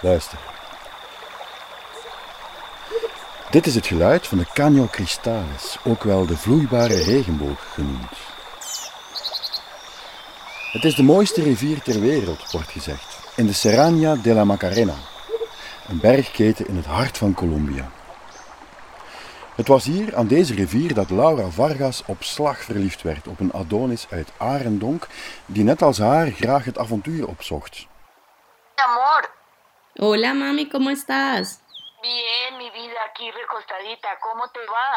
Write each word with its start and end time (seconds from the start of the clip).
Luister. 0.00 0.38
Dit 3.50 3.66
is 3.66 3.74
het 3.74 3.86
geluid 3.86 4.26
van 4.26 4.38
de 4.38 4.46
Canyo 4.52 4.86
Cristalis, 4.90 5.78
ook 5.84 6.02
wel 6.02 6.26
de 6.26 6.36
vloeibare 6.36 7.02
regenboog 7.02 7.72
genoemd. 7.72 8.12
Het 10.72 10.84
is 10.84 10.94
de 10.94 11.02
mooiste 11.02 11.42
rivier 11.42 11.82
ter 11.82 12.00
wereld, 12.00 12.50
wordt 12.50 12.70
gezegd, 12.70 13.18
in 13.36 13.46
de 13.46 13.52
Serrania 13.52 14.14
de 14.14 14.34
la 14.34 14.44
Macarena, 14.44 14.94
een 15.88 16.00
bergketen 16.00 16.68
in 16.68 16.76
het 16.76 16.86
hart 16.86 17.18
van 17.18 17.34
Colombia. 17.34 17.90
Het 19.54 19.68
was 19.68 19.84
hier, 19.84 20.16
aan 20.16 20.26
deze 20.26 20.54
rivier, 20.54 20.94
dat 20.94 21.10
Laura 21.10 21.48
Vargas 21.48 22.02
op 22.06 22.22
slag 22.22 22.58
verliefd 22.58 23.02
werd 23.02 23.28
op 23.28 23.40
een 23.40 23.52
Adonis 23.52 24.06
uit 24.10 24.32
Arendonk, 24.36 25.06
die 25.46 25.64
net 25.64 25.82
als 25.82 25.98
haar 25.98 26.30
graag 26.30 26.64
het 26.64 26.78
avontuur 26.78 27.28
opzocht. 27.28 27.86
Hola 30.00 30.34
mami, 30.34 30.68
¿cómo 30.68 30.90
estás? 30.90 31.60
bien, 32.02 32.58
mi 32.58 32.70
vida, 32.70 32.94
aquí 33.10 33.24
recostadita, 33.30 34.08
¿cómo 34.22 34.44
te 34.52 34.60
va? 34.60 34.90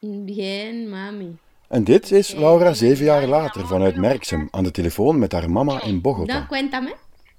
Bien, 0.00 0.88
mami. 0.88 1.38
En 1.70 1.84
dit 1.84 2.10
is 2.10 2.32
Laura 2.34 2.74
zeven 2.74 3.04
jaar 3.06 3.26
later 3.26 3.66
vanuit 3.66 3.96
Merksem 3.96 4.48
aan 4.50 4.64
de 4.64 4.70
telefoon 4.70 5.18
met 5.18 5.32
haar 5.32 5.50
mama 5.50 5.82
in 5.82 5.94
No, 5.94 6.00
Bogota. 6.00 6.46
cuéntame. 6.48 6.90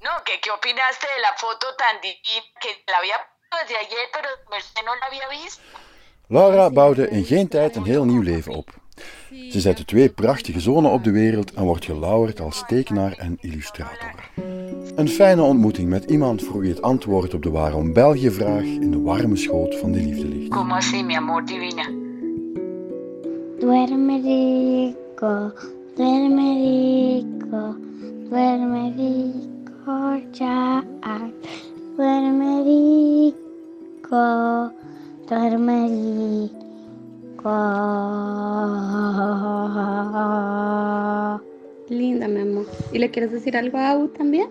No, 0.02 0.12
¿qué, 0.24 0.40
qué 0.42 0.52
opinaste 0.52 1.08
de 1.16 1.22
la 1.22 1.34
foto 1.36 1.68
tan 1.78 1.96
divina 2.02 2.44
que 2.60 2.70
la 2.86 2.98
había 2.98 3.18
puesto 3.18 3.56
desde 3.68 3.76
ayer, 3.86 4.08
pero 4.12 4.28
usted 4.58 4.84
no 4.86 4.94
la 5.00 5.06
había 5.06 5.28
visto? 5.44 5.62
Laura 6.28 6.70
bouwde 6.70 7.10
in 7.10 7.24
geen 7.26 7.48
tijd 7.48 7.76
een 7.76 7.86
heel 7.86 8.06
nieuw 8.06 8.22
leven 8.22 8.54
op. 8.54 8.70
Ze 9.52 9.60
zette 9.60 9.86
twee 9.86 10.10
prachtige 10.10 10.60
zonen 10.60 10.92
op 10.92 11.04
de 11.04 11.12
wereld 11.12 11.54
en 11.54 11.64
wordt 11.64 11.86
gelauwerd 11.86 12.40
als 12.40 12.64
tekenaar 12.68 13.12
en 13.18 13.38
illustrator. 13.42 14.14
Een 14.96 15.10
fijne 15.10 15.42
ontmoeting 15.42 15.90
met 15.90 16.04
iemand 16.04 16.44
voor 16.44 16.60
wie 16.60 16.70
het 16.70 16.82
antwoord 16.82 17.34
op 17.34 17.44
de 17.44 17.50
waarom 17.50 17.94
België 17.94 18.32
vraag 18.32 18.64
in 18.64 18.92
de 18.92 19.02
warme 19.02 19.36
schoot 19.36 19.76
van 19.76 19.92
de 19.92 20.00
liefde 20.00 20.28
ligt. 20.28 20.50
¿Cómo 20.50 20.76
así, 20.76 21.04
mi 21.04 21.16
amor 21.16 21.46
divina? 21.46 21.84
Duerme 23.60 24.22
rico, 24.22 25.52
duerme 25.96 26.54
rico, 26.64 27.76
duerme 28.30 28.94
rico 28.98 30.22
ya. 30.32 30.84
Duerme 31.96 32.64
rico, 32.64 34.26
duerme 35.28 35.88
rico. 35.88 36.66
Linda, 41.90 42.28
mi 42.28 42.40
amor. 42.40 42.66
¿Y 42.92 43.00
le 43.00 43.10
quieres 43.10 43.32
decir 43.32 43.58
algo 43.58 43.78
a 43.78 43.90
Abu 43.90 44.08
también? 44.08 44.48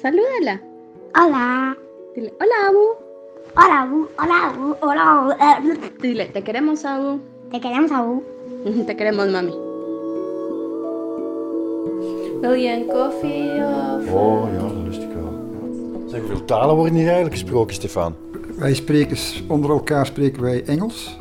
Salúdala. 0.00 0.56
Hola, 1.14 1.76
Dile, 2.14 2.32
hola 2.40 2.58
Abu. 2.68 2.84
hola, 3.54 3.86
Bu, 3.90 4.08
hola, 4.16 4.38
Bu, 4.56 4.74
hola. 4.80 5.06
Bu. 5.24 5.30
Eh, 5.32 5.76
Dile, 6.00 6.32
te 6.32 6.42
queremos 6.42 6.84
Abu. 6.84 7.20
Te 7.50 7.60
queremos, 7.60 7.90
Abu. 7.90 8.22
Te 8.86 8.94
queremos, 8.94 9.28
mami. 9.30 9.52
Wil 12.40 12.52
je 12.52 12.72
een 12.72 12.86
koffie 12.86 13.52
of... 13.52 14.12
Oh 14.12 14.48
ja, 14.52 14.58
dat 14.58 14.72
lust 14.84 15.02
ik 15.02 15.08
wel. 15.12 15.32
Zeg, 16.06 16.20
hoeveel 16.20 16.44
talen 16.44 16.76
worden 16.76 16.94
hier 16.94 17.04
eigenlijk 17.04 17.34
gesproken, 17.34 17.74
Stefan? 17.74 18.14
Wij 18.58 18.74
spreken, 18.74 19.16
onder 19.48 19.70
elkaar 19.70 20.06
spreken 20.06 20.42
wij 20.42 20.64
Engels. 20.64 21.18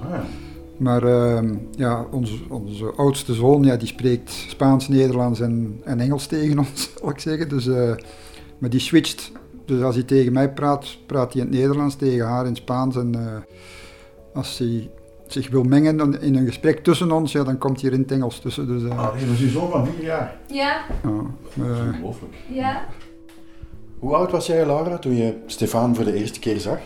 Maar 0.77 1.03
ehm, 1.03 1.55
ja, 1.75 2.05
onze, 2.11 2.35
onze 2.49 2.93
oudste 2.95 3.33
zoon 3.33 3.63
ja, 3.63 3.75
die 3.75 3.87
spreekt 3.87 4.31
Spaans, 4.31 4.87
Nederlands 4.87 5.39
en, 5.39 5.81
en 5.83 5.99
Engels 5.99 6.27
tegen 6.27 6.59
ons, 6.59 6.89
zal 6.99 7.09
ik 7.09 7.19
zeggen. 7.19 7.49
Dus, 7.49 7.67
eh, 7.67 7.91
maar 8.59 8.69
die 8.69 8.79
switcht. 8.79 9.31
Dus 9.65 9.81
als 9.81 9.95
hij 9.95 10.03
tegen 10.03 10.33
mij 10.33 10.51
praat, 10.53 10.97
praat 11.05 11.33
hij 11.33 11.41
in 11.41 11.47
het 11.47 11.57
Nederlands, 11.57 11.95
tegen 11.95 12.25
haar 12.27 12.41
in 12.41 12.47
het 12.49 12.57
Spaans. 12.57 12.95
En 12.95 13.15
eh, 13.15 13.35
als 14.33 14.57
hij 14.57 14.89
zich 15.27 15.49
wil 15.49 15.63
mengen 15.63 16.21
in- 16.21 16.35
een 16.35 16.45
gesprek 16.45 16.83
tussen 16.83 17.11
ons, 17.11 17.31
ja, 17.31 17.43
dan 17.43 17.57
komt 17.57 17.81
hij 17.81 17.89
er 17.89 17.95
in 17.95 18.01
het 18.01 18.11
Engels 18.11 18.39
tussen. 18.39 18.67
Dus, 18.67 18.83
eh, 18.83 18.97
Ah, 18.99 19.05
dat 19.13 19.29
is 19.33 19.39
uw 19.41 19.49
zoon 19.49 19.69
van 19.69 19.87
vier 19.87 20.03
jaar. 20.03 20.37
Ja, 20.47 20.81
ja, 21.03 21.11
eh, 21.57 21.69
Ongelooflijk. 21.93 22.33
ja. 22.47 22.85
Hoe 23.99 24.15
oud 24.15 24.31
was 24.31 24.45
jij, 24.45 24.65
Laura, 24.65 24.97
toen 24.97 25.15
je 25.15 25.33
Stefan 25.45 25.95
voor 25.95 26.05
de 26.05 26.13
eerste 26.13 26.39
keer 26.39 26.59
zag? 26.59 26.77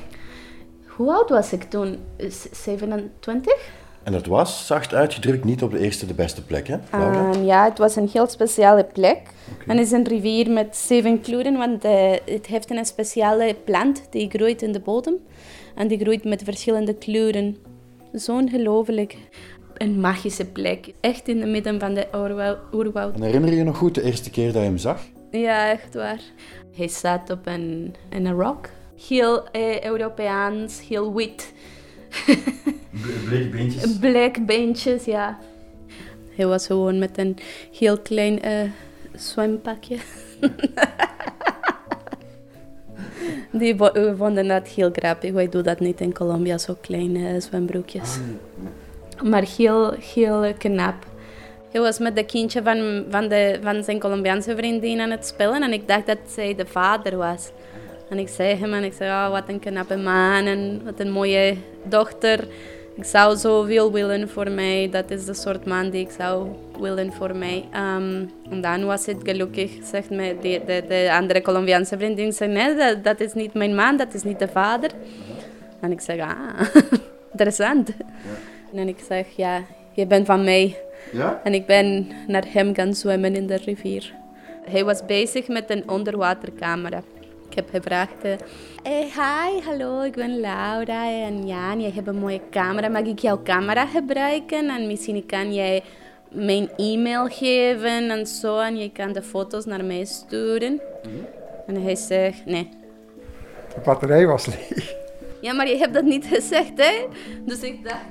Hoe 0.87 1.13
oud 1.13 1.29
was 1.29 1.53
ik 1.53 1.63
toen? 1.63 1.97
S- 2.29 2.47
27? 2.63 3.53
En 4.03 4.11
dat 4.11 4.25
was, 4.25 4.67
zacht 4.67 4.93
uitgedrukt, 4.93 5.43
niet 5.43 5.63
op 5.63 5.71
de 5.71 5.79
eerste 5.79 6.05
de 6.05 6.13
beste 6.13 6.43
plek, 6.45 6.67
hè? 6.67 6.77
Ehm, 6.91 7.43
ja, 7.43 7.63
het 7.63 7.77
was 7.77 7.95
een 7.95 8.09
heel 8.13 8.27
speciale 8.27 8.83
plek. 8.83 9.21
En 9.67 9.77
het 9.77 9.85
is 9.85 9.91
een 9.91 10.07
rivier 10.07 10.51
met 10.51 10.75
zeven 10.75 11.21
kleuren, 11.21 11.57
want 11.57 11.83
eh, 11.83 12.11
het 12.25 12.45
heeft 12.45 12.71
een 12.71 12.85
speciale 12.85 13.55
plant 13.63 14.03
die 14.09 14.29
groeit 14.29 14.61
in 14.61 14.71
de 14.71 14.79
bodem. 14.79 15.15
En 15.75 15.87
die 15.87 15.99
groeit 15.99 16.23
met 16.23 16.43
verschillende 16.43 16.93
kleuren. 16.93 17.57
Zo 18.15 18.35
ongelooflijk. 18.35 19.17
Een 19.77 19.99
magische 19.99 20.45
plek. 20.45 20.91
Echt 20.99 21.27
in 21.27 21.41
het 21.41 21.49
midden 21.49 21.79
van 21.79 21.93
de 21.93 22.07
oerwou- 22.15 22.57
oerwoud. 22.73 23.15
En 23.15 23.21
herinner 23.21 23.49
je 23.49 23.55
je 23.55 23.63
nog 23.63 23.77
goed 23.77 23.95
de 23.95 24.03
eerste 24.03 24.29
keer 24.29 24.45
dat 24.45 24.61
je 24.61 24.67
hem 24.67 24.77
zag? 24.77 25.01
Ja, 25.31 25.69
echt 25.71 25.93
waar. 25.93 26.19
Hij 26.75 26.87
zat 26.87 27.29
op 27.29 27.39
een, 27.47 27.95
een 28.09 28.31
rock. 28.31 28.69
Heel 29.07 29.49
eh, 29.49 29.83
Europeaans, 29.83 30.87
heel 30.87 31.13
wit. 31.13 31.53
Bleke 33.25 33.49
beentjes. 33.49 33.97
Black 33.97 34.45
beentjes, 34.45 35.05
ja. 35.05 35.39
Hij 36.35 36.47
was 36.47 36.65
gewoon 36.65 36.99
met 36.99 37.17
een 37.17 37.37
heel 37.79 37.97
klein 37.97 38.41
eh, 38.41 38.69
zwempakje. 39.15 39.97
Die 43.51 43.75
vonden 44.17 44.47
dat 44.47 44.67
heel 44.67 44.89
grappig. 44.91 45.31
Wij 45.31 45.49
doen 45.49 45.63
dat 45.63 45.79
niet 45.79 46.01
in 46.01 46.13
Colombia, 46.13 46.57
zo 46.57 46.77
kleine 46.81 47.39
zwembroekjes. 47.39 48.17
Maar 49.23 49.43
heel, 49.57 49.93
heel 50.13 50.53
knap. 50.57 51.05
Hij 51.71 51.81
was 51.81 51.99
met 51.99 52.15
de 52.15 52.25
kindje 52.25 52.63
van, 52.63 53.05
van, 53.09 53.27
de, 53.27 53.59
van 53.61 53.83
zijn 53.83 53.99
Colombiaanse 53.99 54.55
vriendin 54.55 54.99
aan 54.99 55.09
het 55.09 55.25
spelen 55.25 55.63
en 55.63 55.73
ik 55.73 55.87
dacht 55.87 56.05
dat 56.05 56.17
zij 56.27 56.55
de 56.55 56.65
vader 56.65 57.17
was. 57.17 57.51
En 58.09 58.19
ik 58.19 58.27
zei 58.27 58.55
hem 58.55 58.73
en 58.73 58.83
ik 58.83 58.93
zei, 58.93 59.09
oh, 59.09 59.29
wat 59.31 59.49
een 59.49 59.59
knappe 59.59 59.95
man 59.95 60.45
en 60.45 60.81
wat 60.83 60.99
een 60.99 61.11
mooie 61.11 61.55
dochter. 61.83 62.47
Ik 62.95 63.03
zou 63.03 63.37
zoveel 63.37 63.91
willen 63.91 64.29
voor 64.29 64.51
mij. 64.51 64.89
Dat 64.91 65.11
is 65.11 65.25
de 65.25 65.33
soort 65.33 65.65
man 65.65 65.89
die 65.89 66.01
ik 66.01 66.11
zou 66.11 66.47
willen 66.79 67.13
voor 67.13 67.35
mij. 67.35 67.65
Ehm, 67.71 68.25
en 68.49 68.61
dan 68.61 68.85
was 68.85 69.05
het 69.05 69.17
gelukkig, 69.23 69.71
zegt 69.83 70.09
mij 70.09 70.37
de, 70.41 70.61
de, 70.65 70.83
de 70.87 71.09
andere 71.13 71.41
Colombiaanse 71.41 71.97
vriendin. 71.97 72.33
Zei, 72.33 72.51
nee, 72.51 72.75
dat, 72.75 73.03
dat 73.03 73.19
is 73.19 73.33
niet 73.33 73.53
mijn 73.53 73.75
man, 73.75 73.97
dat 73.97 74.13
is 74.13 74.23
niet 74.23 74.39
de 74.39 74.47
vader. 74.47 74.89
En 75.79 75.91
ik 75.91 76.01
zeg, 76.01 76.19
ah, 76.19 76.59
interessant. 77.31 77.89
En 78.73 78.87
ik 78.87 78.97
zeg, 79.07 79.27
ja, 79.35 79.61
je 79.91 80.05
bent 80.05 80.25
van 80.25 80.43
mij. 80.43 80.77
Ja? 81.11 81.41
En 81.43 81.53
ik 81.53 81.65
ben 81.65 82.07
naar 82.27 82.45
hem 82.47 82.75
gaan 82.75 82.93
zwemmen 82.93 83.35
in 83.35 83.47
de 83.47 83.55
rivier. 83.55 84.13
Hij 84.69 84.85
was 84.85 85.05
bezig 85.05 85.47
met 85.47 85.69
een 85.69 85.89
onderwatercamera. 85.89 87.03
Ik 87.53 87.59
heb 87.59 87.83
gevraagd, 87.83 88.21
eh, 88.21 88.31
hey, 88.83 89.03
hi, 89.03 89.61
hallo, 89.65 90.01
ik 90.01 90.13
ben 90.13 90.39
Laura 90.39 91.09
en 91.09 91.47
Jan, 91.47 91.81
jij 91.81 91.91
hebt 91.91 92.07
een 92.07 92.15
mooie 92.15 92.41
camera. 92.51 92.87
Mag 92.87 93.01
ik 93.01 93.19
jouw 93.19 93.41
camera 93.43 93.85
gebruiken? 93.85 94.69
En 94.69 94.87
misschien 94.87 95.25
kan 95.25 95.53
jij 95.53 95.83
mijn 96.31 96.69
e-mail 96.77 97.27
geven 97.27 98.09
en 98.09 98.27
zo. 98.27 98.59
En 98.59 98.77
je 98.77 98.91
kan 98.91 99.13
de 99.13 99.21
foto's 99.21 99.65
naar 99.65 99.85
mij 99.85 100.05
sturen. 100.05 100.81
En 101.67 101.83
hij 101.83 101.95
zegt, 101.95 102.45
nee. 102.45 102.69
de 103.75 103.81
batterij 103.83 104.25
was 104.25 104.45
leeg. 104.45 104.95
Ja, 105.41 105.53
maar 105.53 105.67
je 105.67 105.77
hebt 105.77 105.93
dat 105.93 106.03
niet 106.03 106.25
gezegd, 106.25 106.71
hè? 106.75 107.07
Dus 107.45 107.59
ik 107.59 107.83
dacht, 107.83 108.05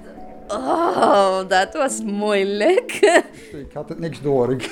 oh, 0.48 1.48
dat 1.48 1.72
was 1.72 2.02
moeilijk. 2.02 2.92
Ik 3.66 3.72
had 3.72 3.88
het 3.88 3.98
niks 3.98 4.22
door. 4.22 4.52
Ik, 4.52 4.70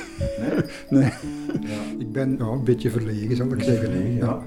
nee. 0.88 1.12
Ik 1.98 2.12
ben 2.12 2.36
ja, 2.38 2.44
een 2.44 2.64
beetje 2.64 2.90
verlegen, 2.90 3.36
zal 3.36 3.52
ik 3.52 3.62
zeggen. 3.62 4.14
ja. 4.16 4.42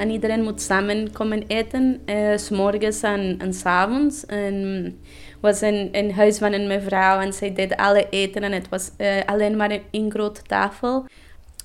En 0.00 0.10
iedereen 0.10 0.42
moet 0.42 0.60
samen 0.60 1.12
komen 1.12 1.44
eten, 1.46 2.00
eh, 2.04 2.36
s 2.36 2.50
morgens 2.50 3.02
en, 3.02 3.34
en 3.38 3.54
s 3.54 3.64
avonds. 3.64 4.26
En 4.26 4.98
was 5.40 5.62
in 5.62 5.88
een 5.92 6.12
huis 6.12 6.38
van 6.38 6.52
een 6.52 6.66
mevrouw 6.66 7.20
en 7.20 7.32
zij 7.32 7.52
deed 7.54 7.76
alle 7.76 8.06
eten 8.10 8.42
en 8.42 8.52
het 8.52 8.68
was 8.68 8.90
eh, 8.96 9.24
alleen 9.26 9.56
maar 9.56 9.70
een, 9.70 9.82
een 9.90 10.10
grote 10.10 10.42
tafel. 10.42 11.06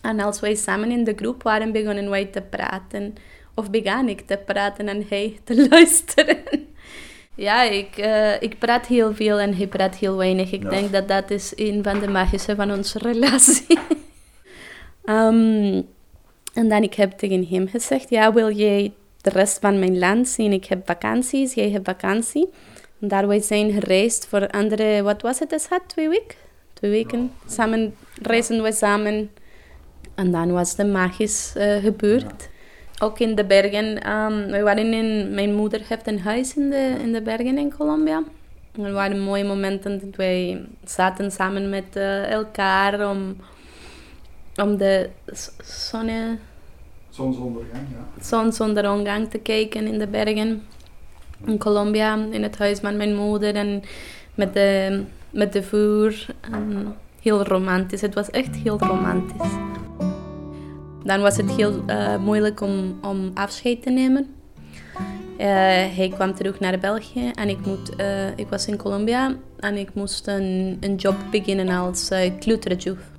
En 0.02 0.20
als 0.20 0.40
wij 0.40 0.56
samen 0.56 0.92
in 0.92 1.04
de 1.04 1.14
groep 1.16 1.44
waren, 1.44 1.72
begonnen 1.72 2.10
wij 2.10 2.26
te 2.26 2.42
praten. 2.42 3.16
Of 3.54 3.70
begon 3.70 4.10
ik 4.10 4.22
te 4.22 4.38
praten 4.46 4.88
en 4.88 5.06
hij 5.10 5.40
te 5.44 5.68
luisteren. 5.70 6.38
Ja, 7.36 7.64
ik, 7.64 7.98
eh, 7.98 8.42
ik 8.42 8.60
praat 8.60 8.86
heel 8.86 9.14
veel 9.14 9.40
en 9.40 9.56
hij 9.56 9.68
praat 9.68 9.96
heel 9.96 10.16
weinig. 10.16 10.52
Ik 10.52 10.70
denk 10.70 10.92
dat 10.92 11.08
dat 11.08 11.32
is 11.32 11.54
een 11.56 11.84
van 11.84 12.00
de 12.00 12.08
magische 12.08 12.56
van 12.56 12.72
onze 12.72 13.00
relatie. 13.12 13.80
Ehm, 15.06 15.82
en 16.56 16.70
dan 16.70 16.84
ik 16.84 16.94
heb 16.94 17.12
tegen 17.12 17.48
hem 17.48 17.68
gezegd, 17.68 18.10
ja, 18.10 18.34
wil 18.34 18.52
jij 18.52 18.94
de 19.22 19.30
rest 19.30 19.60
van 19.60 19.80
mijn 19.80 20.00
land 20.00 20.28
zien? 20.28 20.54
Ik 20.54 20.66
heb 20.66 20.86
vakanties, 20.86 21.54
jij 21.54 21.70
hebt 21.70 21.86
vakantie. 21.86 22.50
En 23.02 23.08
daar 23.08 23.28
wij 23.28 23.42
zijn 23.42 23.72
gereisd 23.72 24.28
voor 24.28 24.48
andere, 24.50 25.04
wat 25.04 25.22
was 25.22 25.40
het, 25.40 25.70
twee 25.88 26.10
weken? 26.10 26.36
twee 26.74 26.92
weken. 26.92 27.32
Samen 27.46 27.96
reizen 28.22 28.64
we 28.64 28.72
samen. 28.72 29.32
En 30.16 30.32
dan 30.32 30.52
was 30.52 30.76
de 30.76 30.86
magisch 30.86 31.54
eh, 31.56 31.76
gebeurd. 31.76 32.50
Ook 33.00 33.20
in 33.20 33.36
de 33.36 33.46
bergen. 33.46 34.02
ehm, 34.02 34.52
we 34.52 34.62
waren 34.62 34.94
in, 34.94 35.34
mijn 35.34 35.54
moeder 35.54 35.82
heeft 35.88 36.08
een 36.08 36.20
huis 36.20 36.56
in 36.56 36.70
de, 36.70 36.96
in 37.02 37.14
de 37.14 37.22
bergen 37.22 37.58
in 37.58 37.74
Colombia. 37.78 38.24
Er 38.84 38.94
waren 38.94 39.20
mooie 39.20 39.44
momenten 39.44 40.00
dat 40.00 40.16
wij 40.16 40.66
zaten 40.84 41.32
samen 41.32 41.70
met 41.70 41.96
eh, 41.96 42.32
elkaar 42.32 43.10
om, 43.10 43.36
om 44.62 44.78
de 44.78 45.10
zonne, 45.64 46.38
Zonsondergang, 47.10 47.88
ja. 47.92 48.24
zonsondergang 48.24 49.30
te 49.30 49.38
kijken 49.38 49.88
in 49.88 50.00
de 50.00 50.08
bergen. 50.08 50.64
In 51.46 51.58
Colombia, 51.58 52.18
in 52.32 52.44
het 52.44 52.58
huis 52.58 52.80
van 52.80 52.98
mijn 52.98 53.16
moeder 53.16 53.56
en 53.56 53.84
met 54.36 54.54
de, 54.54 55.04
met 55.30 55.54
de 55.54 55.64
vuur. 55.64 56.26
En 56.52 56.96
heel 57.22 57.44
romantisch. 57.44 58.02
Het 58.02 58.14
was 58.14 58.30
echt 58.30 58.56
heel 58.56 58.80
romantisch. 58.80 59.52
Dan 61.04 61.22
was 61.22 61.38
het 61.38 61.52
heel 61.52 61.84
eh, 61.86 62.18
moeilijk 62.18 62.62
om, 62.62 63.00
om 63.02 63.32
afscheid 63.34 63.82
te 63.82 63.90
nemen. 63.90 64.36
Eh, 65.38 65.48
hij 65.96 66.12
kwam 66.14 66.36
terug 66.36 66.60
naar 66.60 66.80
België 66.80 67.32
en 67.34 67.50
ik, 67.50 67.66
moet, 67.66 67.96
eh, 67.96 68.38
ik 68.38 68.48
was 68.50 68.68
in 68.68 68.78
Colombia 68.78 69.36
en 69.60 69.76
ik 69.76 69.94
moest 69.94 70.28
een, 70.28 70.78
een 70.80 70.96
job 70.96 71.16
beginnen 71.32 71.70
als 71.70 72.12
uh. 72.12 73.15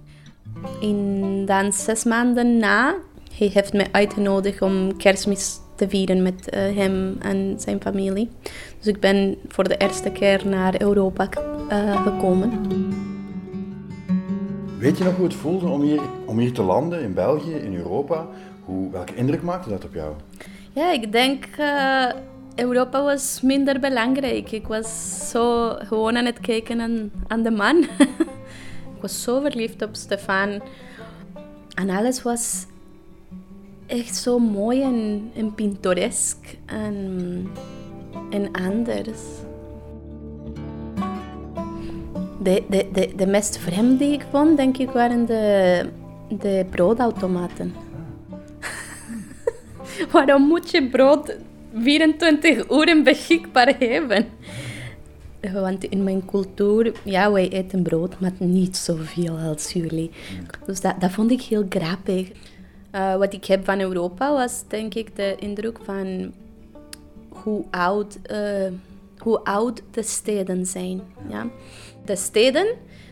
En 0.83 1.43
dan 1.47 1.73
zes 1.73 2.05
maanden 2.05 2.57
na, 2.57 2.95
hij 3.33 3.51
heeft 3.53 3.73
me 3.73 3.87
uitgenodigd 3.93 4.63
om 4.63 4.97
kerstmis 4.97 5.59
te 5.75 5.89
vieren 5.89 6.23
met 6.23 6.51
eh, 6.51 6.77
hem 6.77 7.17
en 7.21 7.55
zijn 7.59 7.81
familie. 7.81 8.29
Dus 8.79 8.87
ik 8.87 9.01
ben 9.01 9.37
voor 9.49 9.65
de 9.65 9.77
eerste 9.77 10.11
keer 10.11 10.43
naar 10.47 10.81
Europa 10.81 11.29
eh, 11.69 12.03
gekomen. 12.03 12.51
Weet 14.79 14.99
je 14.99 15.05
nog 15.05 15.17
hoe 15.17 15.25
het 15.25 15.35
voelde 15.35 15.69
om 15.69 15.81
hier, 15.81 16.01
om 16.27 16.39
hier 16.39 16.53
te 16.53 16.63
landen 16.63 17.03
in 17.03 17.15
België, 17.15 17.55
in 17.55 17.75
Europa? 17.75 18.27
Hoe, 18.65 18.91
welke 18.91 19.15
indruk 19.15 19.43
maakte 19.43 19.69
dat 19.69 19.85
op 19.85 19.95
jou? 19.95 20.15
Ja, 20.73 20.93
ik 20.93 21.13
denk 21.13 21.47
uh, 21.59 22.11
Europa 22.55 23.03
was 23.03 23.41
minder 23.43 23.81
belangrijk. 23.81 24.51
Ik 24.51 24.67
was 24.67 25.17
zo 25.31 25.75
gewoon 25.79 26.17
aan 26.17 26.25
het 26.25 26.41
kijken 26.41 26.81
aan, 26.81 27.11
aan 27.27 27.43
de 27.43 27.51
man. 27.51 27.85
ik 28.97 29.03
was 29.03 29.23
zo 29.23 29.41
verliefd 29.41 29.83
op 29.83 29.95
Stefan. 29.97 30.63
En 31.75 31.91
alles 31.91 32.23
was 32.23 32.67
echt 33.87 34.17
zo 34.17 34.39
mooi 34.39 34.83
en, 34.83 35.31
en 35.35 35.55
en, 36.67 37.49
en 38.31 38.53
anders. 38.53 39.21
De, 42.43 42.63
de, 42.69 42.89
de, 42.93 43.13
de 43.17 43.27
meest 43.27 43.59
vreemde 43.59 43.97
die 43.97 44.13
ik 44.13 44.25
vond, 44.31 44.57
denk 44.57 44.77
ik, 44.77 44.91
waren 44.91 45.27
de, 45.27 45.85
de 46.29 46.67
broodautomaten. 46.71 47.75
Waarom 50.13 50.43
moet 50.43 50.71
je 50.71 50.89
brood 50.89 51.37
24 51.75 52.71
uur 52.71 53.03
beschikbaar 53.03 53.75
hebben? 53.79 54.27
Want 55.53 55.85
in 55.85 56.05
mijn 56.05 56.25
cultuur, 56.25 56.93
ja, 57.03 57.33
wij 57.33 57.49
eten 57.49 57.83
brood, 57.83 58.21
maar 58.21 58.33
niet 58.39 58.77
zoveel 58.77 59.37
als 59.37 59.73
jullie. 59.73 60.11
Dus 60.67 60.81
dat, 60.81 61.01
dat 61.01 61.11
vond 61.11 61.31
ik 61.31 61.43
heel 61.43 61.67
grappig. 61.69 62.31
Uh, 62.93 63.17
wat 63.17 63.33
ik 63.33 63.45
heb 63.45 63.65
van 63.65 63.81
Europa 63.81 64.33
was, 64.33 64.63
denk 64.69 64.95
ik, 64.95 65.17
de 65.17 65.35
indruk 65.39 65.79
van 65.83 66.33
hoe 67.29 67.65
oud, 67.71 68.19
uh, 68.31 68.73
hoe 69.19 69.45
oud 69.45 69.83
de 69.91 70.03
steden 70.03 70.67
zijn. 70.67 71.01
Ja? 71.29 71.47
De 72.05 72.17
steden, 72.17 72.67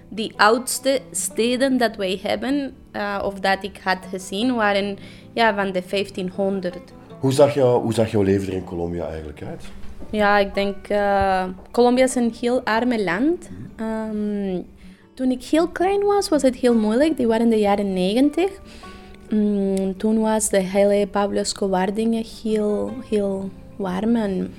die 0.09 0.33
oudste 0.37 1.01
steden 1.11 1.79
dat 1.79 1.97
wij 1.97 2.19
hebben, 2.23 2.75
uh, 2.93 3.23
of 3.25 3.41
dat 3.41 3.65
ik 3.65 3.81
had 3.85 3.99
gezien, 4.11 4.55
waren 4.55 4.97
ja, 5.33 5.55
van 5.55 5.73
de 5.73 5.83
1500. 5.91 6.79
Hoe 7.21 7.33
zag, 7.33 7.55
jou, 7.55 7.83
hoe 7.83 7.95
zag 7.95 8.11
jouw 8.11 8.23
leven 8.23 8.49
er 8.49 8.55
in 8.55 8.65
Colombia 8.65 9.07
eigenlijk 9.07 9.43
uit? 9.43 9.65
Ja, 10.15 10.39
ik 10.39 10.55
denk, 10.55 10.89
uh, 10.91 11.45
Colombia 11.71 12.05
is 12.05 12.15
een 12.15 12.35
heel 12.41 12.65
arme 12.65 13.05
land. 13.05 13.51
Um, 13.81 14.67
toen 15.15 15.31
ik 15.31 15.45
heel 15.45 15.69
klein 15.69 16.03
was, 16.03 16.29
was 16.29 16.43
het 16.43 16.57
heel 16.57 16.75
moeilijk. 16.75 17.17
Die 17.17 17.27
waren 17.27 17.45
in 17.45 17.51
de 17.51 17.59
jaren 17.59 17.93
90. 17.93 18.51
Um, 19.29 19.97
toen 19.97 20.21
was 20.21 20.49
de 20.49 20.59
hele 20.59 21.07
Pablo 21.07 21.41
Escobar 21.41 21.95
dingen 21.95 22.25
heel, 22.43 22.93
heel 23.11 23.51
warm. 23.77 24.17
En, 24.17 24.55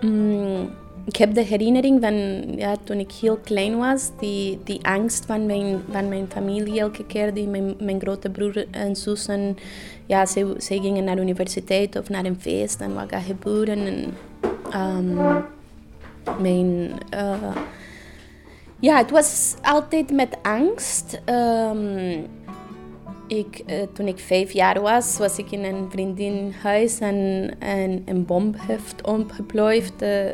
um, 0.00 0.70
ik 1.06 1.16
heb 1.16 1.34
de 1.34 1.44
herinnering 1.44 2.00
van 2.00 2.14
ja, 2.56 2.76
toen 2.84 2.98
ik 2.98 3.12
heel 3.12 3.36
klein 3.36 3.78
was, 3.78 4.10
die, 4.18 4.58
die 4.64 4.86
angst 4.86 5.24
van 5.26 5.46
mijn, 5.46 5.80
van 5.90 6.08
mijn 6.08 6.26
familie 6.28 6.80
elke 6.80 7.06
keer, 7.06 7.34
die 7.34 7.46
mijn, 7.46 7.74
mijn 7.80 8.00
grote 8.00 8.30
broer 8.30 8.66
en 8.70 8.96
zussen, 8.96 9.56
ja, 10.06 10.26
ze, 10.26 10.54
ze 10.58 10.80
gingen 10.80 11.04
naar 11.04 11.16
de 11.16 11.22
universiteit 11.22 11.98
of 11.98 12.08
naar 12.08 12.24
een 12.24 12.40
feest 12.40 12.80
en 12.80 12.94
wat 12.94 13.08
gaat 13.08 13.22
gebeuren. 13.22 13.78
En, 13.78 14.14
um, 14.74 15.44
mijn, 16.40 16.90
uh, 17.14 17.56
ja, 18.78 18.96
het 18.96 19.10
was 19.10 19.54
altijd 19.62 20.12
met 20.12 20.36
angst. 20.42 21.20
Um, 21.26 22.26
ik, 23.26 23.62
uh, 23.66 23.82
toen 23.92 24.06
ik 24.06 24.18
vijf 24.18 24.52
jaar 24.52 24.80
was, 24.80 25.18
was 25.18 25.38
ik 25.38 25.50
in 25.50 25.64
een 25.64 25.86
vriendin 25.90 26.54
huis 26.62 26.98
en, 26.98 27.50
en 27.58 28.02
een 28.04 28.24
bom 28.24 28.54
heeft 28.56 29.06
opgeplooid 29.06 29.92
uh, 30.02 30.26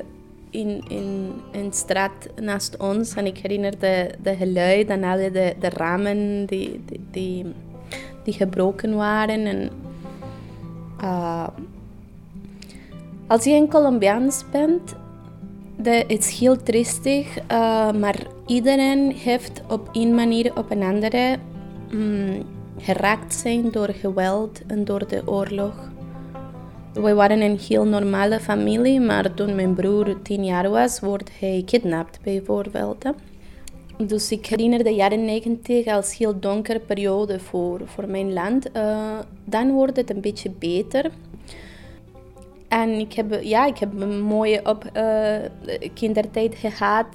in, 0.51 0.85
in 0.89 1.33
een 1.53 1.73
straat 1.73 2.29
naast 2.41 2.77
ons. 2.77 3.15
En 3.15 3.27
ik 3.27 3.39
herinner 3.39 3.79
de, 3.79 4.11
de 4.23 4.37
geluid 4.37 4.89
en 4.89 5.05
alle 5.05 5.31
de, 5.31 5.55
de 5.61 5.69
ramen 5.69 6.47
die, 6.47 6.81
die, 6.87 7.01
die, 7.11 7.47
die 8.25 8.35
gebroken 8.35 8.95
waren. 8.95 9.47
En, 9.47 9.71
als 13.31 13.45
je 13.45 13.51
een 13.51 13.69
Colombiaans 13.69 14.45
bent, 14.53 14.95
de, 15.77 15.91
het 15.91 16.11
is 16.11 16.39
heel 16.39 16.63
triestig, 16.63 17.39
uh, 17.39 17.93
maar 17.93 18.17
iedereen 18.47 19.13
heeft 19.13 19.63
op 19.69 19.89
een 19.93 20.15
manier 20.15 20.57
op 20.57 20.71
een 20.71 20.83
andere 20.83 21.37
um, 21.93 22.43
geraakt 22.79 23.35
zijn 23.35 23.71
door 23.71 23.89
geweld 23.89 24.61
en 24.67 24.85
door 24.85 25.09
de 25.09 25.23
oorlog. 25.25 25.91
We 26.93 27.15
waren 27.15 27.41
een 27.41 27.59
heel 27.59 27.85
normale 27.85 28.41
familie, 28.41 29.01
maar 29.01 29.35
toen 29.35 29.55
mijn 29.55 29.75
broer 29.75 30.23
tien 30.23 30.45
jaar 30.45 30.71
was, 30.71 31.01
wordt 31.01 31.31
hij 31.39 31.57
gekidnapt 31.57 32.19
bijvoorbeeld. 32.23 33.05
Dus 33.97 34.31
ik 34.31 34.47
herinner 34.47 34.85
de 34.85 34.95
jaren 34.95 35.25
90 35.25 35.87
als 35.87 36.17
heel 36.17 36.41
donkere 36.41 36.81
periode 36.81 37.41
voor, 37.41 37.81
voor 37.85 38.09
mijn 38.09 38.33
land. 38.33 38.69
Uh, 38.77 39.19
dan 39.45 39.73
wordt 39.73 39.97
het 39.97 40.11
een 40.11 40.21
beetje 40.21 40.51
beter. 40.59 41.11
En 42.71 42.91
ik 42.91 43.13
heb, 43.13 43.43
ja, 43.43 43.67
ik 43.67 43.79
heb 43.79 44.01
een 44.01 44.21
mooie 44.21 44.61
op, 44.65 44.85
uh, 44.97 45.37
kindertijd 45.95 46.55
gehad. 46.55 47.07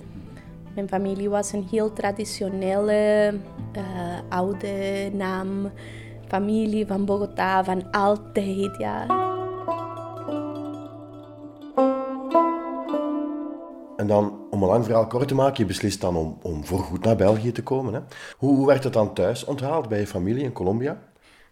Mijn 0.73 0.87
familie 0.87 1.29
was 1.29 1.51
een 1.51 1.67
heel 1.71 1.93
traditionele, 1.93 3.33
uh, 3.77 3.81
oude 4.29 5.09
naam. 5.13 5.71
Familie 6.27 6.87
van 6.87 7.05
Bogota, 7.05 7.63
van 7.63 7.91
altijd, 7.91 8.77
ja. 8.77 9.05
En 13.97 14.07
dan, 14.07 14.39
om 14.49 14.61
een 14.61 14.69
lang 14.69 14.85
verhaal 14.85 15.07
kort 15.07 15.27
te 15.27 15.35
maken, 15.35 15.57
je 15.57 15.65
beslist 15.65 16.01
dan 16.01 16.15
om, 16.15 16.37
om 16.41 16.65
voorgoed 16.65 17.03
naar 17.03 17.15
België 17.15 17.51
te 17.51 17.63
komen. 17.63 17.93
Hè? 17.93 17.99
Hoe, 18.37 18.55
hoe 18.55 18.67
werd 18.67 18.83
het 18.83 18.93
dan 18.93 19.13
thuis 19.13 19.45
onthaald 19.45 19.89
bij 19.89 19.99
je 19.99 20.07
familie 20.07 20.43
in 20.43 20.51
Colombia? 20.51 20.97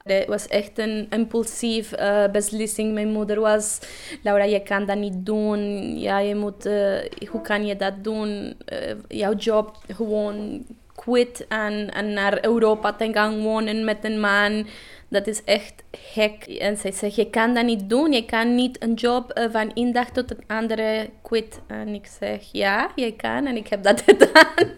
Het 0.04 0.28
was 0.28 0.48
echt 0.48 0.78
een 0.78 1.08
impulsief 1.10 2.00
uh, 2.00 2.28
beslissing. 2.32 2.94
Mijn 2.94 3.12
moeder 3.12 3.40
was, 3.40 3.80
Laura, 4.24 4.44
je 4.44 4.64
kan 4.64 4.86
dat 4.86 4.98
niet 4.98 5.26
doen. 5.26 5.60
Ja, 6.00 6.20
je 6.20 6.36
moet, 6.36 6.66
uh, 6.66 7.00
hoe 7.30 7.42
kan 7.42 7.66
je 7.66 7.76
dat 7.76 8.04
doen? 8.04 8.30
Uh, 8.74 8.96
jouw 9.08 9.36
job 9.36 9.78
gewoon 9.88 10.66
quit 10.96 11.46
en, 11.48 11.92
en 11.92 12.14
naar 12.14 12.46
Europa 12.46 12.94
te 12.94 13.10
gaan 13.12 13.42
wonen 13.42 13.86
met 13.86 13.98
een 14.02 14.20
man. 14.20 14.68
Dat 15.08 15.28
is 15.28 15.44
echt 15.44 15.84
gek. 15.92 16.46
En 16.46 16.78
zij 16.78 16.92
zegt, 16.92 17.16
je 17.16 17.30
kan 17.30 17.54
dat 17.54 17.66
niet 17.66 17.90
doen. 17.90 18.12
Je 18.12 18.26
kan 18.26 18.56
niet 18.56 18.84
een 18.84 18.94
job 18.94 19.48
van 19.52 19.74
één 19.74 19.94
dag 19.94 20.10
tot 20.10 20.30
het 20.30 20.40
andere 20.48 21.10
quit. 21.22 21.62
En 21.68 21.88
ik 21.88 22.06
zeg, 22.20 22.50
ja, 22.52 22.92
je 22.96 23.16
kan. 23.16 23.46
En 23.46 23.56
ik 23.56 23.68
heb 23.68 23.84
dat 23.84 24.02
gedaan. 24.08 24.72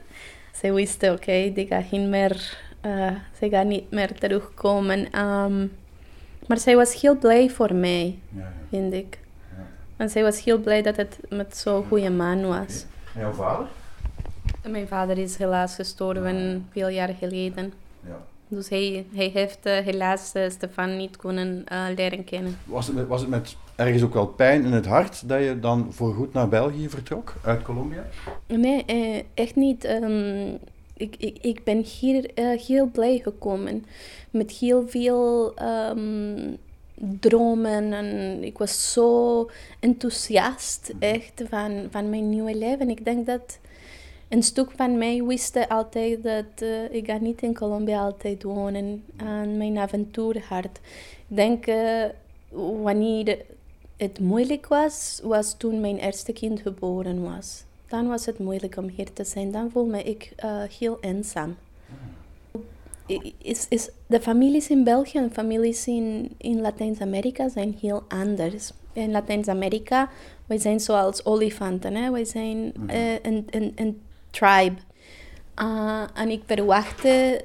Zij 0.54 0.74
wisten, 0.74 1.12
oké, 1.12 1.22
okay, 1.22 1.54
die 1.54 1.68
gaat 1.68 1.86
geen 1.90 2.10
meer... 2.10 2.64
Uh, 2.86 3.12
ze 3.40 3.50
gaat 3.50 3.66
niet 3.66 3.92
meer 3.92 4.14
terugkomen. 4.14 5.20
Um, 5.20 5.72
maar 6.48 6.58
zij 6.58 6.76
was 6.76 7.02
heel 7.02 7.18
blij 7.18 7.50
voor 7.50 7.74
mij, 7.74 8.20
ja, 8.30 8.42
ja. 8.42 8.52
vind 8.70 8.94
ik. 8.94 9.20
Ja. 9.58 9.64
En 9.98 10.10
zij 10.10 10.24
was 10.24 10.44
heel 10.44 10.60
blij 10.60 10.82
dat 10.82 10.96
het 10.96 11.20
met 11.30 11.58
zo'n 11.58 11.86
goede 11.86 12.10
man 12.10 12.48
was. 12.48 12.86
En 13.14 13.20
jouw 13.22 13.32
vader? 13.32 13.68
Mijn 14.70 14.88
vader 14.88 15.18
is 15.18 15.38
helaas 15.38 15.76
gestorven 15.76 16.68
veel 16.72 16.88
jaar 16.88 17.14
geleden. 17.20 17.74
Dus 18.48 18.70
hij, 18.70 19.06
hij 19.14 19.30
heeft 19.34 19.66
uh, 19.66 19.78
helaas 19.78 20.32
uh, 20.36 20.50
Stefan 20.50 20.98
niet 20.98 21.18
kunnen 21.18 21.64
uh, 21.72 21.86
leren 21.96 22.24
kennen. 22.24 22.58
Was 22.66 22.88
het, 22.88 22.96
met, 22.96 23.08
was 23.08 23.22
het 23.22 23.30
met 23.30 23.56
ergens 23.76 24.04
ook 24.04 24.14
wel 24.14 24.28
pijn 24.28 24.66
in 24.66 24.72
het 24.72 24.86
hart 24.86 25.30
dat 25.30 25.44
je 25.44 25.60
dan 25.60 25.94
voorgoed 25.94 26.34
naar 26.34 26.50
België 26.50 26.90
vertrok, 26.90 27.34
uit 27.44 27.62
Colombia? 27.62 28.06
Nee, 28.48 28.86
echt 29.34 29.56
niet. 29.56 29.86
Um, 29.86 30.60
ik, 30.98 31.16
ik, 31.18 31.38
ik 31.42 31.64
ben 31.64 31.78
hier 31.78 32.34
eh, 32.34 32.60
heel 32.60 32.86
blij 32.86 33.20
gekomen. 33.24 33.86
Met 34.30 34.52
heel 34.52 34.88
veel 34.88 35.56
ehm, 35.56 36.54
dromen. 37.20 37.94
En 37.94 38.44
ik 38.44 38.58
was 38.58 38.94
zo 38.94 39.50
enthousiast 39.80 40.94
echt 41.00 41.44
van, 41.50 41.88
van 41.92 42.10
mijn 42.10 42.30
nieuwe 42.30 42.56
leven. 42.56 42.90
Ik 42.90 43.06
denk 43.06 43.26
dat 43.26 43.60
een 44.28 44.44
stuk 44.44 44.72
van 44.72 44.98
mij 44.98 45.24
wist 45.24 45.70
altijd 45.70 46.24
dat 46.24 46.62
eh, 46.62 46.94
ik 46.94 47.06
ga 47.06 47.18
niet 47.18 47.42
in 47.42 47.54
Colombia 47.54 48.00
altijd 48.00 48.44
wonen. 48.44 49.04
Aan 49.18 49.58
mijn 49.58 49.78
avontuurhart. 49.78 50.80
Ik 51.28 51.36
denk 51.36 51.68
uh, 51.68 52.04
wanneer 52.82 53.38
het 53.98 54.20
moeilijk 54.20 54.68
was, 54.68 55.20
was 55.24 55.58
toen 55.58 55.80
mijn 55.80 55.98
eerste 55.98 56.34
kind 56.34 56.60
geboren 56.60 57.24
was. 57.24 57.65
Dan 57.88 58.08
was 58.08 58.26
het 58.26 58.40
moeilijk 58.40 58.78
om 58.78 58.88
hier 58.88 59.14
te 59.14 59.24
zijn. 59.24 59.52
Dan 59.52 59.72
voelde 59.72 60.04
ik 60.04 60.34
uh, 60.46 60.64
heel 60.80 60.98
eenzaam. 61.02 61.56
Is, 63.38 63.66
is, 63.70 63.90
de 64.08 64.22
families 64.22 64.70
in 64.70 64.84
België 64.84 65.18
en 65.18 65.32
families 65.34 65.88
in, 65.88 66.32
in 66.38 66.62
Latijns-Amerika 66.62 67.50
zijn 67.50 67.78
heel 67.82 68.04
anders. 68.08 68.72
In 68.94 69.12
Latijns-Amerika, 69.12 70.10
wij 70.46 70.58
zijn 70.58 70.80
zoals 70.80 71.26
olifanten. 71.26 71.96
Hè? 71.96 72.12
Wij 72.12 72.26
zijn 72.26 72.74
uh, 72.90 73.14
een, 73.14 73.48
een, 73.50 73.72
een 73.76 74.02
tribe. 74.30 74.76
Uh, 75.62 76.04
en 76.14 76.30
ik 76.30 76.42
verwachtte 76.46 77.42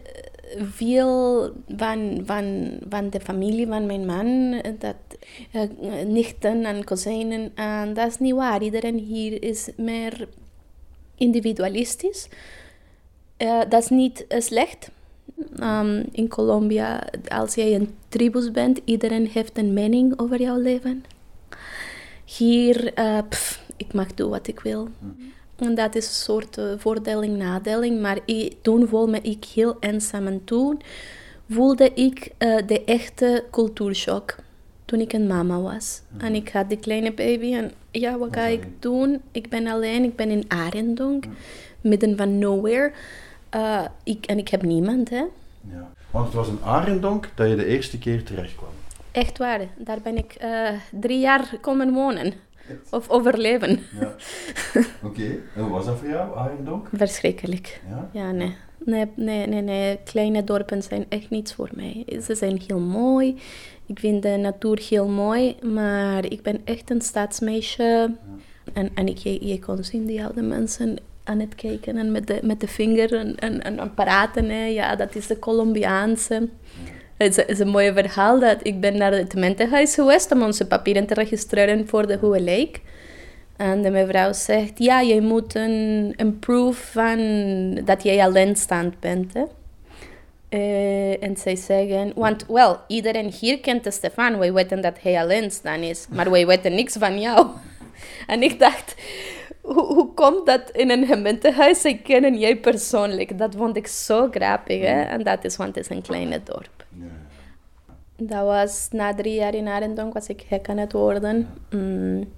veel 0.58 1.50
van, 1.76 2.22
van, 2.24 2.78
van 2.88 3.10
de 3.10 3.20
familie 3.20 3.66
van 3.66 3.86
mijn 3.86 4.06
man, 4.06 4.60
dat 4.78 4.96
uh, 5.52 5.62
nichten 6.06 6.64
en 6.64 6.84
kozijnen. 6.84 7.52
En 7.54 7.94
dat 7.94 8.08
is 8.08 8.18
niet 8.18 8.34
waar. 8.34 8.62
Iedereen 8.62 8.98
hier 8.98 9.42
is 9.42 9.68
meer 9.76 10.28
individualistisch. 11.14 12.28
Uh, 13.38 13.60
dat 13.68 13.82
is 13.82 13.88
niet 13.88 14.24
slecht. 14.28 14.90
Um, 15.62 16.04
in 16.12 16.28
Colombia, 16.28 17.04
als 17.28 17.54
jij 17.54 17.74
een 17.74 17.94
tribus 18.08 18.50
bent, 18.50 18.80
iedereen 18.84 19.26
heeft 19.26 19.58
een 19.58 19.72
mening 19.72 20.18
over 20.18 20.40
jouw 20.40 20.58
leven. 20.58 21.04
Hier, 22.24 22.98
uh, 22.98 23.18
pff, 23.28 23.64
ik 23.76 23.92
mag 23.92 24.14
doen 24.14 24.30
wat 24.30 24.46
ik 24.46 24.60
wil. 24.60 24.88
En 25.60 25.74
dat 25.74 25.94
is 25.94 26.06
een 26.06 26.12
soort 26.12 26.58
uh, 26.58 26.64
voordeling, 26.76 27.36
nadeling. 27.36 28.00
Maar 28.00 28.18
ik, 28.24 28.56
toen 28.62 28.88
voelde 28.88 29.20
ik 29.20 29.44
heel 29.44 29.76
eenzaam. 29.80 30.26
En 30.26 30.44
toen 30.44 30.80
voelde 31.50 31.92
ik 31.94 32.30
uh, 32.38 32.56
de 32.66 32.84
echte 32.84 33.44
cultuurshock. 33.50 34.34
Toen 34.84 35.00
ik 35.00 35.12
een 35.12 35.26
mama 35.26 35.60
was. 35.60 36.02
Mm 36.08 36.18
-hmm. 36.18 36.26
En 36.26 36.34
ik 36.34 36.48
had 36.48 36.68
die 36.68 36.78
kleine 36.78 37.12
baby. 37.12 37.54
En 37.54 37.72
ja, 37.90 38.18
wat 38.18 38.28
ga 38.32 38.44
ik 38.44 38.66
doen? 38.78 39.20
Ik 39.32 39.48
ben 39.48 39.66
alleen. 39.66 40.04
Ik 40.04 40.16
ben 40.16 40.30
in 40.30 40.44
Arendonk. 40.48 41.26
Mm. 41.26 41.34
Midden 41.80 42.16
van 42.16 42.38
nowhere. 42.38 42.92
Uh, 43.54 43.84
ik, 44.02 44.26
en 44.26 44.38
ik 44.38 44.48
heb 44.48 44.62
niemand, 44.62 45.10
hè. 45.10 45.24
Ja. 45.70 45.90
Want 46.10 46.26
het 46.26 46.34
was 46.34 46.48
in 46.48 46.58
Arendonk 46.64 47.28
dat 47.34 47.48
je 47.48 47.56
de 47.56 47.66
eerste 47.66 47.98
keer 47.98 48.24
terecht 48.24 48.54
kwam. 48.54 48.68
Echt 49.12 49.38
waar. 49.38 49.60
Daar 49.76 50.00
ben 50.02 50.16
ik 50.16 50.36
drie 50.90 51.18
jaar 51.18 51.58
komen 51.60 51.92
wonen. 51.92 52.32
Of 52.90 53.08
overleven. 53.08 53.80
Ja. 54.00 54.06
Oké, 54.76 54.86
okay. 55.02 55.40
en 55.54 55.62
hoe 55.62 55.70
was 55.70 55.84
dat 55.84 55.98
voor 55.98 56.08
jou, 56.08 56.36
Arendonk? 56.36 56.88
Verschrikkelijk. 56.92 57.80
Ja? 57.88 58.10
Ja, 58.12 58.30
nee. 58.30 58.56
Nee, 58.84 59.06
nee, 59.14 59.46
nee, 59.46 59.62
nee. 59.62 59.98
Kleine 60.04 60.44
dorpen 60.44 60.82
zijn 60.82 61.06
echt 61.08 61.30
niets 61.30 61.54
voor 61.54 61.68
mij. 61.74 62.04
Ze 62.22 62.34
zijn 62.34 62.62
heel 62.66 62.78
mooi. 62.78 63.38
Ik 63.86 63.98
vind 63.98 64.22
de 64.22 64.36
natuur 64.36 64.86
heel 64.88 65.08
mooi, 65.08 65.56
maar 65.62 66.24
ik 66.24 66.42
ben 66.42 66.60
echt 66.64 66.90
een 66.90 67.00
stadsmeisje. 67.00 67.82
Ja. 67.82 68.16
En, 68.72 68.90
en 68.94 69.08
ik, 69.08 69.16
je, 69.16 69.46
je 69.46 69.58
kon 69.58 69.84
zien 69.84 70.06
die 70.06 70.24
oude 70.24 70.42
mensen 70.42 70.96
aan 71.24 71.40
het 71.40 71.54
kijken 71.54 71.96
en 71.96 72.12
met 72.12 72.26
de, 72.26 72.38
met 72.42 72.60
de 72.60 72.68
vinger 72.68 73.14
en, 73.14 73.36
en, 73.36 73.78
en 73.78 73.94
praten. 73.94 74.48
Hè. 74.48 74.64
Ja, 74.64 74.96
dat 74.96 75.14
is 75.14 75.26
de 75.26 75.38
Colombiaanse. 75.38 76.34
Ja. 76.84 76.90
Het 77.20 77.38
is, 77.38 77.44
is, 77.44 77.58
een 77.58 77.68
mooi 77.68 77.92
verhaal 77.92 78.38
dat 78.38 78.56
ik 78.62 78.80
ben 78.80 78.96
naar 78.96 79.12
het 79.12 79.32
gemeentehuis 79.32 79.94
geweest 79.94 80.32
om 80.32 80.42
onze 80.42 80.66
papieren 80.66 81.06
te 81.06 81.14
registreren 81.14 81.88
voor 81.88 82.06
de 82.06 82.18
huwelijk. 82.20 82.80
En 83.56 83.82
de 83.82 83.90
mevrouw 83.90 84.32
zegt, 84.32 84.72
ja, 84.78 85.00
je 85.00 85.20
moet 85.20 85.54
een, 85.54 86.12
een 86.16 86.38
proof 86.38 86.76
van 86.76 87.18
dat 87.84 88.02
jij 88.02 88.24
alleenstaand 88.24 89.00
bent. 89.00 89.32
Hè? 89.34 89.44
Uh, 90.50 91.22
en 91.22 91.36
zij 91.36 91.56
zeggen, 91.56 92.12
want 92.14 92.46
wel, 92.46 92.78
iedereen 92.86 93.32
hier 93.40 93.60
kent 93.60 93.92
Stefan, 93.92 94.38
wij 94.38 94.52
weten 94.52 94.80
dat 94.80 94.96
hij 95.00 95.20
alleenstaand 95.20 95.84
is, 95.84 96.06
maar 96.10 96.30
wij 96.30 96.46
weten 96.46 96.74
niks 96.74 96.96
van 96.96 97.20
jou. 97.20 97.46
en 98.26 98.42
ik 98.42 98.58
dacht, 98.58 98.94
hoe, 99.60 99.84
hoe 99.84 100.14
komt 100.14 100.46
dat 100.46 100.70
in 100.72 100.90
een 100.90 101.06
gemeentehuis, 101.06 101.80
zij 101.80 102.00
kennen 102.04 102.38
jij 102.38 102.56
persoonlijk? 102.56 103.38
Dat 103.38 103.54
vond 103.56 103.76
ik 103.76 103.86
zo 103.86 104.28
grappig, 104.30 104.80
hè? 104.80 105.02
en 105.02 105.22
dat 105.22 105.44
is, 105.44 105.56
want 105.56 105.74
het 105.74 105.84
is 105.84 105.96
een 105.96 106.02
kleine 106.02 106.40
dorp. 106.44 106.79
Dat 108.16 108.44
was 108.44 108.88
na 108.90 109.14
drie 109.14 109.34
jaar 109.34 109.54
in 109.54 109.68
Arendonk 109.68 110.12
was 110.12 110.26
ik 110.26 110.44
gek 110.48 110.68
aan 110.68 110.76
het 110.76 110.92
worden. 110.92 111.48
Mm. 111.70 112.28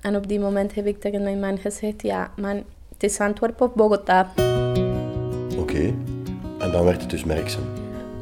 En 0.00 0.16
op 0.16 0.28
die 0.28 0.40
moment 0.40 0.74
heb 0.74 0.86
ik 0.86 1.00
tegen 1.00 1.22
mijn 1.22 1.40
man 1.40 1.58
gezegd, 1.58 2.02
ja 2.02 2.30
man, 2.36 2.56
het 2.92 3.02
is 3.02 3.20
Antwerpen 3.20 3.66
of 3.66 3.74
Bogota. 3.74 4.32
Oké, 5.50 5.60
okay. 5.60 5.94
en 6.58 6.70
dan 6.70 6.84
werd 6.84 7.00
het 7.00 7.10
dus 7.10 7.24
Merksem. 7.24 7.62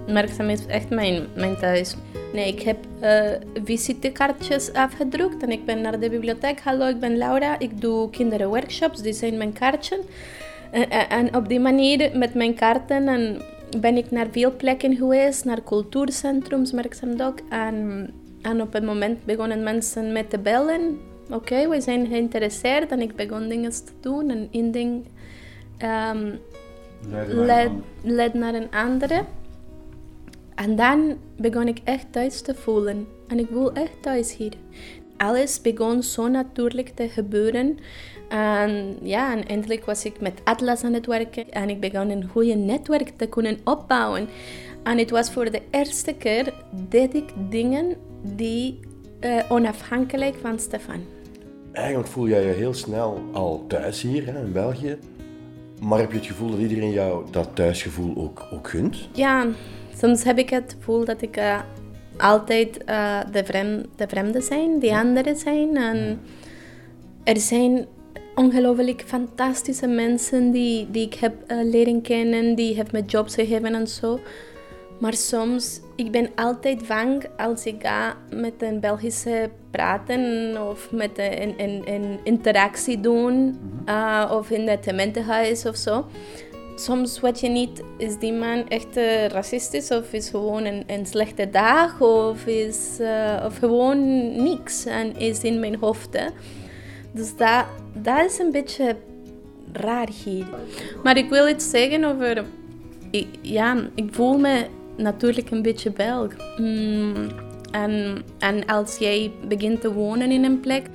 Merksem 0.07 0.49
is 0.49 0.67
echt 0.67 0.91
mijn, 0.91 1.27
mijn 1.35 1.57
thuis. 1.57 1.97
Nee, 2.33 2.49
ik 2.49 2.63
heb 2.63 2.77
uh, 3.03 3.31
visitekaartjes 3.65 4.73
afgedrukt 4.73 5.43
en 5.43 5.51
ik 5.51 5.65
ben 5.65 5.81
naar 5.81 6.01
de 6.01 6.09
bibliotheek. 6.09 6.61
Hallo, 6.61 6.87
ik 6.87 7.01
ben 7.01 7.17
Laura, 7.17 7.59
ik 7.59 7.81
doe 7.81 8.11
kinderworkshops, 8.11 9.03
die 9.03 9.13
zijn 9.13 9.37
mijn 9.37 9.53
kaartjes. 9.53 9.99
En, 10.71 10.91
en 11.09 11.37
op 11.37 11.49
die 11.49 11.61
manier 11.61 12.11
met 12.19 12.35
mijn 12.35 12.55
kaarten 12.55 13.09
en 13.09 13.43
ben 13.81 13.97
ik 13.97 14.11
naar 14.11 14.27
veel 14.31 14.57
plekken 14.57 14.97
geweest, 14.97 15.45
naar 15.45 15.63
cultuurcentrums, 15.65 16.73
Merksemdok. 16.73 17.39
En, 17.49 18.11
en 18.43 18.63
op 18.63 18.75
een 18.75 18.85
moment 18.85 19.25
begonnen 19.25 19.63
mensen 19.63 20.13
met 20.13 20.31
te 20.31 20.39
bellen. 20.39 20.99
Oké, 21.27 21.35
okay, 21.35 21.69
we 21.69 21.81
zijn 21.81 22.07
geïnteresseerd 22.07 22.91
en 22.91 23.01
ik 23.01 23.17
begon 23.17 23.49
dingen 23.49 23.71
te 23.71 23.93
doen. 24.01 24.31
En 24.31 24.49
één 24.51 24.71
ding 24.71 25.05
um, 26.13 26.39
led, 27.29 27.71
led 28.03 28.35
naar 28.35 28.55
een 28.55 28.71
andere. 28.71 29.25
En 30.55 30.77
dan 30.77 31.17
begon 31.37 31.69
ik 31.69 31.81
echt 31.85 32.07
thuis 32.11 32.41
te 32.41 32.55
voelen. 32.55 33.07
En 33.27 33.39
ik 33.39 33.47
voel 33.53 33.73
echt 33.73 34.03
thuis 34.03 34.37
hier. 34.37 34.53
Alles 35.17 35.61
begon 35.61 36.03
zo 36.03 36.29
natuurlijk 36.29 36.89
te 36.89 37.09
gebeuren. 37.09 37.79
En 38.29 38.97
ja, 39.03 39.33
en 39.37 39.47
eindelijk 39.47 39.85
was 39.85 40.05
ik 40.05 40.21
met 40.21 40.41
Atlas 40.45 40.85
aan 40.85 40.93
het 40.93 41.07
werken 41.07 41.51
en 41.51 41.69
ik 41.69 41.81
begon 41.81 42.11
een 42.11 42.29
goede 42.29 42.55
netwerk 42.55 43.13
te 43.17 43.27
kunnen 43.27 43.59
opbouwen. 43.65 44.29
En 44.83 44.99
het 44.99 45.11
was 45.11 45.31
voor 45.31 45.51
de 45.51 45.63
eerste 45.71 46.15
keer 46.15 46.55
deed 46.89 47.15
ik 47.15 47.25
dingen 47.49 47.97
die 48.23 48.81
uh, 49.21 49.41
onafhankelijk 49.49 50.37
van 50.41 50.59
Stefan. 50.59 51.05
Eigenlijk 51.73 52.09
voel 52.09 52.29
jij 52.29 52.47
je 52.47 52.53
heel 52.53 52.75
snel 52.75 53.21
al 53.33 53.65
thuis 53.69 54.03
hier 54.03 54.27
hè, 54.27 54.41
in 54.45 54.53
België. 54.53 54.99
Maar 55.81 55.99
heb 55.99 56.11
je 56.11 56.17
het 56.17 56.27
gevoel 56.27 56.51
dat 56.51 56.59
iedereen 56.59 56.91
jou 56.91 57.27
dat 57.31 57.49
thuisgevoel 57.55 58.17
ook, 58.17 58.47
ook 58.53 58.69
gunt? 58.69 59.09
Ja, 59.13 59.47
soms 59.97 60.25
heb 60.25 60.39
ik 60.39 60.51
het 60.51 60.75
gevoel 60.79 61.05
dat 61.05 61.23
ik 61.23 61.37
uh, 61.37 61.61
altijd 62.17 62.79
uh, 62.89 63.21
de, 63.33 63.45
vreemde, 63.45 63.87
de 63.97 64.09
vreemde 64.09 64.41
zijn, 64.41 64.79
die 64.79 64.95
anderen 64.95 65.37
zijn. 65.37 65.77
En 65.77 66.21
er 67.25 67.37
zijn 67.37 67.87
ongelooflijk 68.39 69.03
fantastische 69.07 69.87
mensen 69.87 70.51
die, 70.51 70.91
die 70.91 71.07
ik 71.07 71.15
heb 71.15 71.35
uh, 71.53 71.59
leren 71.63 72.03
kennen, 72.03 72.55
die 72.55 72.77
hebben 72.77 73.01
me 73.01 73.07
jobs 73.07 73.35
gegeven 73.35 73.75
en 73.75 73.87
zo. 73.87 74.21
Maar 75.01 75.15
soms, 75.15 75.81
ik 75.97 76.11
ben 76.11 76.31
altijd 76.35 76.87
bang 76.87 77.27
als 77.37 77.65
ik 77.65 77.83
ga 77.83 78.17
met 78.31 78.53
een 78.59 78.81
Belgische 78.81 79.51
praten 79.71 80.57
of 80.69 80.91
met 80.91 81.11
een, 81.19 81.55
een, 81.57 81.83
een 81.87 82.19
interactie 82.25 83.01
doen 83.01 83.59
uh, 83.87 84.33
of 84.35 84.51
in 84.51 84.69
het 84.69 84.85
gemeentehuis 84.85 85.67
of 85.67 85.77
zo. 85.77 86.07
Soms 86.77 87.21
weet 87.21 87.41
je 87.41 87.49
niet, 87.49 87.83
is 87.97 88.19
die 88.19 88.33
man 88.33 88.69
echt 88.69 88.97
uh, 88.97 89.27
racistisch 89.27 89.91
of 89.91 90.13
is 90.13 90.29
gewoon 90.31 90.65
een, 90.65 90.85
een 90.87 91.07
slechte 91.07 91.51
dag 91.51 92.01
of 92.01 92.47
is 92.47 92.99
of 93.45 93.59
gewoon 93.59 94.33
niks 94.43 94.85
en 94.85 95.17
is 95.17 95.43
in 95.43 95.61
mijn 95.61 95.77
hoofd. 95.77 96.19
Hè. 96.19 96.27
Dus 97.13 97.37
dat, 97.37 97.65
dat 98.03 98.25
is 98.25 98.39
een 98.39 98.51
beetje 98.51 98.97
raar 99.73 100.09
hier. 100.25 100.47
Maar 101.03 101.17
ik 101.17 101.29
wil 101.29 101.49
iets 101.49 101.71
zeggen 101.71 102.05
over. 102.05 102.45
Ik, 103.11 103.27
ja, 103.41 103.77
ik 103.95 104.15
voel 104.15 104.39
me 104.39 104.67
natuurlijk 104.97 105.51
een 105.51 105.63
beetje 105.63 105.91
Belg. 105.91 106.33
Mm, 106.57 107.15
en, 107.71 108.23
en 108.39 108.67
als 108.67 108.99
jij 108.99 109.33
begint 109.49 109.81
te 109.81 109.93
wonen 109.93 110.31
in 110.31 110.45
een 110.45 110.61
plek, 110.61 110.87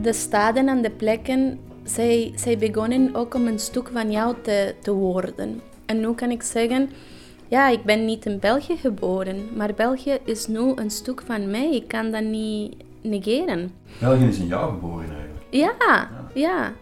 de 0.00 0.12
staden 0.12 0.68
en 0.68 0.82
de 0.82 0.90
plekken, 0.90 1.58
zij, 1.84 2.32
zij 2.34 2.58
begonnen 2.58 3.14
ook 3.14 3.34
om 3.34 3.46
een 3.46 3.58
stuk 3.58 3.88
van 3.92 4.10
jou 4.10 4.34
te, 4.42 4.74
te 4.82 4.92
worden. 4.92 5.60
En 5.86 6.00
nu 6.00 6.14
kan 6.14 6.30
ik 6.30 6.42
zeggen, 6.42 6.90
ja, 7.48 7.68
ik 7.68 7.84
ben 7.84 8.04
niet 8.04 8.26
in 8.26 8.38
België 8.38 8.76
geboren, 8.76 9.48
maar 9.56 9.74
België 9.74 10.18
is 10.24 10.46
nu 10.46 10.72
een 10.74 10.90
stuk 10.90 11.22
van 11.26 11.50
mij. 11.50 11.74
Ik 11.74 11.88
kan 11.88 12.10
dat 12.10 12.22
niet 12.22 12.74
negeren. 13.00 13.72
België 14.00 14.24
is 14.24 14.38
in 14.38 14.46
jou 14.46 14.70
geboren 14.70 15.08
eigenlijk. 15.10 15.46
Ja, 15.50 16.08
ja. 16.38 16.72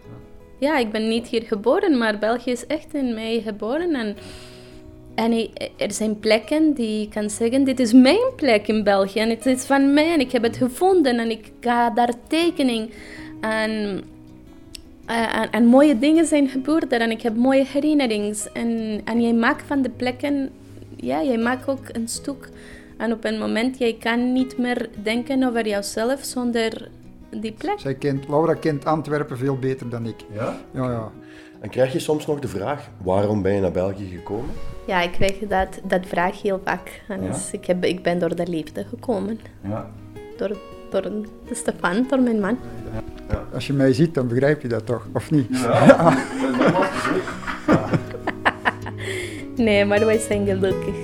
ja, 0.59 0.77
ik 0.77 0.91
ben 0.91 1.07
niet 1.07 1.27
hier 1.27 1.43
geboren, 1.43 1.97
maar 1.97 2.19
België 2.19 2.51
is 2.51 2.67
echt 2.67 2.93
in 2.93 3.13
mij 3.13 3.41
geboren. 3.41 3.95
En, 3.95 4.15
en 5.15 5.49
er 5.77 5.91
zijn 5.91 6.19
plekken 6.19 6.73
die 6.73 7.01
ik 7.01 7.09
kan 7.09 7.29
zeggen, 7.29 7.63
dit 7.63 7.79
is 7.79 7.93
mijn 7.93 8.35
plek 8.35 8.67
in 8.67 8.83
België. 8.83 9.19
En 9.19 9.29
het 9.29 9.45
is 9.45 9.63
van 9.63 9.93
mij 9.93 10.13
en 10.13 10.19
ik 10.19 10.31
heb 10.31 10.43
het 10.43 10.57
gevonden 10.57 11.19
en 11.19 11.29
ik 11.29 11.51
ga 11.59 11.89
daar 11.89 12.13
tekening. 12.27 12.89
En, 13.41 14.01
eh, 15.05 15.37
en, 15.37 15.51
en 15.51 15.65
mooie 15.65 15.99
dingen 15.99 16.25
zijn 16.25 16.49
gebeurd 16.49 16.91
en 16.91 17.11
ik 17.11 17.21
heb 17.21 17.35
mooie 17.35 17.65
herinneringen. 17.65 18.35
En, 18.53 19.01
en 19.05 19.21
jij 19.21 19.33
maakt 19.33 19.67
van 19.67 19.81
de 19.81 19.89
plekken, 19.89 20.49
ja, 20.95 21.23
jij 21.23 21.37
maakt 21.37 21.67
ook 21.67 21.83
een 21.91 22.07
stuk. 22.07 22.49
En 22.97 23.11
op 23.11 23.25
een 23.25 23.39
moment, 23.39 23.77
jij 23.77 23.95
kan 23.99 24.33
niet 24.33 24.57
meer 24.57 24.89
denken 25.03 25.43
over 25.43 25.67
jouzelf 25.67 26.23
zonder 26.23 26.89
die 27.29 27.51
plek. 27.51 27.79
Zij 27.79 27.95
kent, 27.95 28.27
Laura 28.27 28.53
kent 28.53 28.85
Antwerpen 28.85 29.37
veel 29.37 29.57
beter 29.57 29.89
dan 29.89 30.05
ik. 30.05 30.25
Ja? 30.33 30.57
Ja, 30.71 30.91
ja. 30.91 31.11
En 31.59 31.69
krijg 31.69 31.93
je 31.93 31.99
soms 31.99 32.25
nog 32.25 32.39
de 32.39 32.47
vraag, 32.47 32.89
waarom 33.03 33.41
ben 33.41 33.53
je 33.53 33.61
naar 33.61 33.71
België 33.71 34.05
gekomen? 34.05 34.49
Ja, 34.87 35.01
ik 35.01 35.11
krijg 35.11 35.37
dat, 35.39 35.79
dat 35.83 36.05
vraag 36.05 36.41
heel 36.41 36.61
vaak. 36.63 37.01
En 37.07 37.23
Ja? 37.23 37.31
dus 37.31 37.51
ik, 37.51 37.65
heb, 37.65 37.85
ik 37.85 38.03
ben 38.03 38.19
door 38.19 38.35
de 38.35 38.47
liefde 38.47 38.85
gekomen. 38.89 39.39
Ja. 39.63 39.89
Door, 40.37 40.57
door 40.89 41.01
de 41.01 41.25
Stefan, 41.51 42.05
door 42.09 42.19
mijn 42.21 42.39
man. 42.39 42.57
Als 43.53 43.67
je 43.67 43.73
mij 43.73 43.93
ziet, 43.93 44.13
dan 44.13 44.27
begrijp 44.27 44.61
je 44.61 44.67
dat 44.67 44.85
toch, 44.85 45.07
of 45.13 45.31
niet? 45.31 45.49
Nee, 49.57 49.85
maar 49.85 50.05
wij 50.05 50.19
zijn 50.19 50.45
gelukkig. 50.45 50.95